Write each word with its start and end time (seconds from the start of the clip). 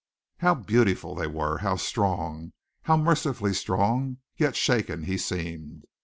How 0.37 0.55
beautiful 0.55 1.13
they 1.13 1.27
were! 1.27 1.59
How 1.59 1.75
strong, 1.75 2.53
how 2.81 2.97
mercifully 2.97 3.53
strong, 3.53 4.17
yet 4.35 4.55
shaken, 4.55 5.03
he 5.03 5.15
seemed! 5.15 5.83